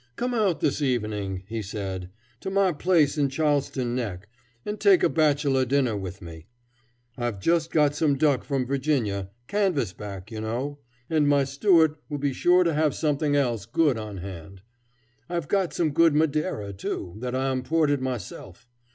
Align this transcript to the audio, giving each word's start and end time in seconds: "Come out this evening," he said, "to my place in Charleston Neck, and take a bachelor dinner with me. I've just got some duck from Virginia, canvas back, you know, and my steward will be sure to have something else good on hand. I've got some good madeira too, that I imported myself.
"Come 0.15 0.33
out 0.33 0.61
this 0.61 0.81
evening," 0.81 1.43
he 1.45 1.61
said, 1.61 2.09
"to 2.39 2.49
my 2.49 2.71
place 2.71 3.19
in 3.19 3.29
Charleston 3.29 3.93
Neck, 3.93 4.27
and 4.65 4.79
take 4.79 5.03
a 5.03 5.09
bachelor 5.09 5.63
dinner 5.63 5.95
with 5.95 6.23
me. 6.23 6.47
I've 7.19 7.39
just 7.39 7.69
got 7.69 7.93
some 7.95 8.17
duck 8.17 8.43
from 8.43 8.65
Virginia, 8.65 9.29
canvas 9.45 9.93
back, 9.93 10.31
you 10.31 10.41
know, 10.41 10.79
and 11.07 11.27
my 11.27 11.43
steward 11.43 11.97
will 12.09 12.17
be 12.17 12.33
sure 12.33 12.63
to 12.63 12.73
have 12.73 12.95
something 12.95 13.35
else 13.35 13.67
good 13.67 13.95
on 13.95 14.17
hand. 14.17 14.63
I've 15.29 15.47
got 15.47 15.71
some 15.71 15.91
good 15.91 16.15
madeira 16.15 16.73
too, 16.73 17.13
that 17.19 17.35
I 17.35 17.51
imported 17.51 18.01
myself. 18.01 18.67